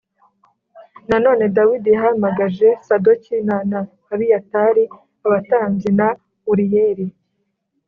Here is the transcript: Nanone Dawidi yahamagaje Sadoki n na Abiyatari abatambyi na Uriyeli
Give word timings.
Nanone 1.09 1.45
Dawidi 1.55 1.89
yahamagaje 1.95 2.69
Sadoki 2.87 3.35
n 3.47 3.49
na 3.71 3.79
Abiyatari 4.13 4.83
abatambyi 5.25 5.89
na 5.99 6.07
Uriyeli 6.51 7.05